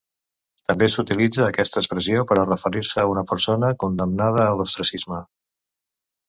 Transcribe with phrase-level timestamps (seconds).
[0.69, 5.23] També s'utilitza aquesta expressió per a referir-se a una persona condemnada a l'ostracisme.